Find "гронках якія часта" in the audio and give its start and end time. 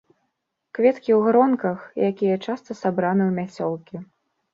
1.27-2.77